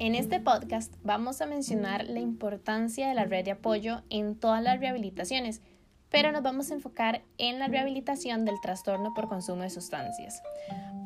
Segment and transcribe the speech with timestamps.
[0.00, 4.62] En este podcast vamos a mencionar la importancia de la red de apoyo en todas
[4.62, 5.60] las rehabilitaciones,
[6.08, 10.40] pero nos vamos a enfocar en la rehabilitación del trastorno por consumo de sustancias.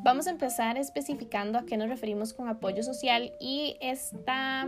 [0.03, 4.67] Vamos a empezar especificando a qué nos referimos con apoyo social y esta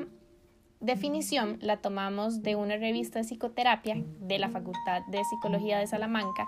[0.80, 6.48] definición la tomamos de una revista de psicoterapia de la Facultad de Psicología de Salamanca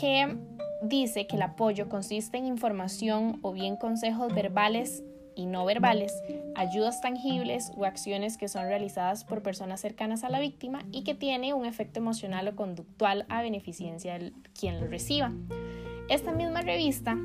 [0.00, 0.38] que
[0.84, 5.02] dice que el apoyo consiste en información o bien consejos verbales
[5.34, 6.12] y no verbales,
[6.54, 11.14] ayudas tangibles o acciones que son realizadas por personas cercanas a la víctima y que
[11.14, 15.32] tiene un efecto emocional o conductual a beneficencia de quien lo reciba.
[16.08, 17.16] Esta misma revista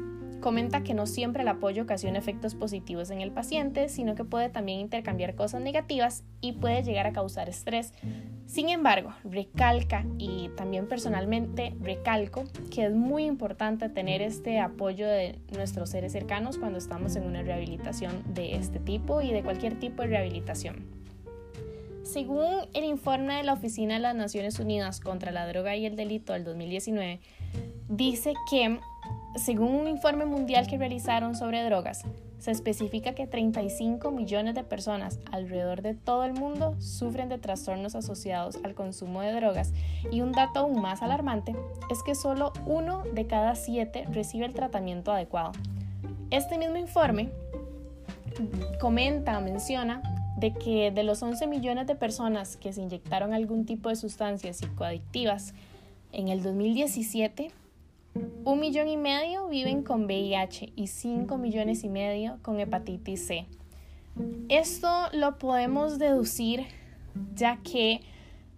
[0.45, 4.48] Comenta que no siempre el apoyo ocasiona efectos positivos en el paciente, sino que puede
[4.49, 7.94] también intercambiar cosas negativas y puede llegar a causar estrés.
[8.45, 15.40] Sin embargo, recalca y también personalmente recalco que es muy importante tener este apoyo de
[15.52, 20.04] nuestros seres cercanos cuando estamos en una rehabilitación de este tipo y de cualquier tipo
[20.04, 20.85] de rehabilitación.
[22.04, 25.96] Según el informe de la Oficina de las Naciones Unidas contra la Droga y el
[25.96, 27.20] Delito del 2019,
[27.90, 28.77] dice que
[29.36, 32.04] según un informe mundial que realizaron sobre drogas,
[32.40, 37.96] se especifica que 35 millones de personas alrededor de todo el mundo sufren de trastornos
[37.96, 39.74] asociados al consumo de drogas
[40.12, 41.56] y un dato aún más alarmante
[41.90, 45.52] es que solo uno de cada siete recibe el tratamiento adecuado.
[46.32, 47.30] Este mismo informe
[48.80, 50.02] comenta, menciona
[50.38, 54.58] de que de los 11 millones de personas que se inyectaron algún tipo de sustancias
[54.58, 55.54] psicoadictivas
[56.12, 57.52] en el 2017,
[58.46, 63.48] un millón y medio viven con VIH y 5 millones y medio con hepatitis C.
[64.50, 66.66] Esto lo podemos deducir
[67.34, 68.01] ya que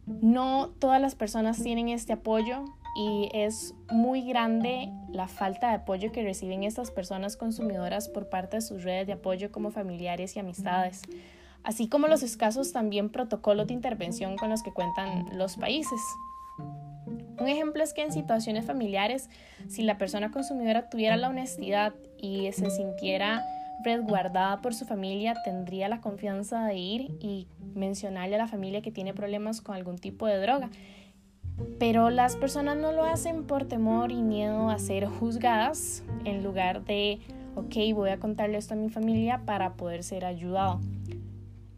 [0.05, 2.65] no todas las personas tienen este apoyo
[2.97, 8.57] y es muy grande la falta de apoyo que reciben estas personas consumidoras por parte
[8.57, 11.03] de sus redes de apoyo como familiares y amistades,
[11.63, 15.99] así como los escasos también protocolos de intervención con los que cuentan los países.
[17.39, 19.29] Un ejemplo es que en situaciones familiares,
[19.67, 23.45] si la persona consumidora tuviera la honestidad y se sintiera
[23.83, 28.91] resguardada por su familia, tendría la confianza de ir y mencionarle a la familia que
[28.91, 30.69] tiene problemas con algún tipo de droga.
[31.79, 36.85] Pero las personas no lo hacen por temor y miedo a ser juzgadas en lugar
[36.85, 37.19] de,
[37.55, 40.79] ok, voy a contarle esto a mi familia para poder ser ayudado.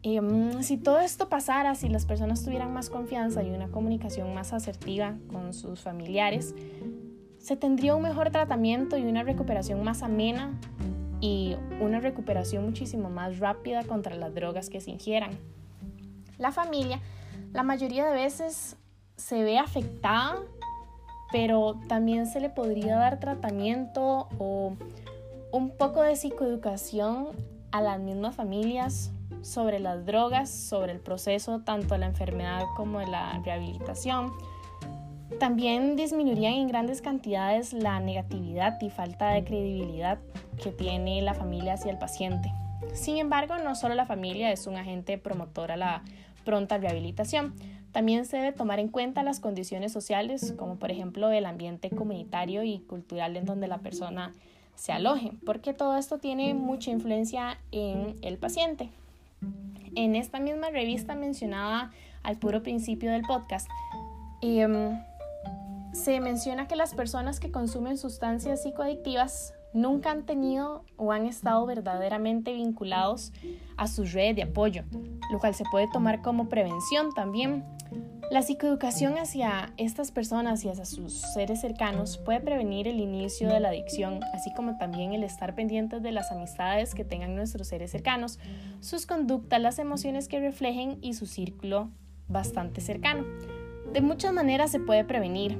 [0.02, 4.52] Em, si todo esto pasara, si las personas tuvieran más confianza y una comunicación más
[4.54, 6.54] asertiva con sus familiares,
[7.38, 10.58] se tendría un mejor tratamiento y una recuperación más amena
[11.20, 15.32] y una recuperación muchísimo más rápida contra las drogas que se ingieran.
[16.38, 17.00] La familia,
[17.52, 18.76] la mayoría de veces
[19.16, 20.36] se ve afectada,
[21.30, 24.76] pero también se le podría dar tratamiento o
[25.52, 27.28] un poco de psicoeducación
[27.70, 29.12] a las mismas familias
[29.42, 34.32] sobre las drogas, sobre el proceso tanto de la enfermedad como de la rehabilitación.
[35.38, 40.18] También disminuirían en grandes cantidades la negatividad y falta de credibilidad
[40.62, 42.52] que tiene la familia hacia el paciente.
[42.92, 46.02] Sin embargo, no solo la familia es un agente promotor a la
[46.44, 47.54] pronta rehabilitación,
[47.92, 52.62] también se debe tomar en cuenta las condiciones sociales, como por ejemplo el ambiente comunitario
[52.62, 54.32] y cultural en donde la persona
[54.76, 58.90] se aloje, porque todo esto tiene mucha influencia en el paciente.
[59.94, 61.90] En esta misma revista mencionada
[62.22, 63.68] al puro principio del podcast,
[64.40, 64.98] em,
[65.92, 71.64] se menciona que las personas que consumen sustancias psicoadictivas nunca han tenido o han estado
[71.66, 73.32] verdaderamente vinculados
[73.76, 74.84] a su red de apoyo,
[75.32, 77.64] lo cual se puede tomar como prevención también.
[78.30, 83.58] La psicoeducación hacia estas personas y hacia sus seres cercanos puede prevenir el inicio de
[83.58, 87.90] la adicción, así como también el estar pendientes de las amistades que tengan nuestros seres
[87.90, 88.38] cercanos,
[88.78, 91.90] sus conductas, las emociones que reflejen y su círculo
[92.28, 93.24] bastante cercano.
[93.92, 95.58] De muchas maneras se puede prevenir,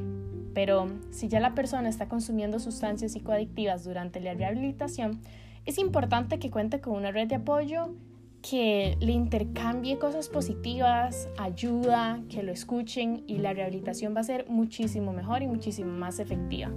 [0.55, 5.21] pero si ya la persona está consumiendo sustancias psicoadictivas durante la rehabilitación,
[5.67, 7.97] es importante que cuente con una red de apoyo
[8.43, 14.49] que le intercambie cosas positivas, ayuda, que lo escuchen y la rehabilitación va a ser
[14.49, 16.71] muchísimo mejor y muchísimo más efectiva.